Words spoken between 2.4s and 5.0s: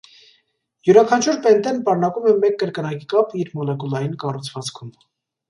մեկ կրկնակի կապ իր մոլեկուլային կառուցվածքում։